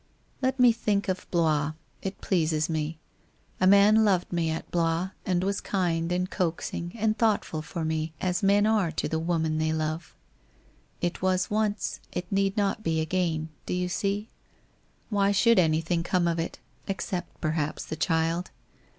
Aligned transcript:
Let 0.41 0.59
me 0.59 0.71
think 0.71 1.07
of 1.09 1.29
Blois. 1.29 1.73
It 2.01 2.21
pleases 2.21 2.67
me. 2.71 2.97
A 3.59 3.67
man 3.67 4.03
loved 4.03 4.33
me 4.33 4.49
at 4.49 4.71
Blois 4.71 5.11
and 5.27 5.43
was 5.43 5.61
kind 5.61 6.11
and 6.11 6.27
coaxing 6.27 6.93
and 6.95 7.15
thoughtful 7.15 7.61
for 7.61 7.85
me, 7.85 8.11
as 8.19 8.41
men 8.41 8.65
are 8.65 8.89
to 8.93 9.07
the 9.07 9.19
woman 9.19 9.59
they 9.59 9.71
love. 9.71 10.15
It 11.01 11.21
was 11.21 11.51
once, 11.51 11.99
it 12.11 12.31
need 12.31 12.57
not 12.57 12.81
be 12.81 12.99
again. 12.99 13.49
Do 13.67 13.75
you 13.75 13.89
see? 13.89 14.27
Why 15.11 15.31
should 15.31 15.59
anything 15.59 16.01
come 16.01 16.27
of 16.27 16.39
it— 16.39 16.57
except 16.87 17.39
perhaps 17.39 17.85
the 17.85 17.95
child. 17.95 18.49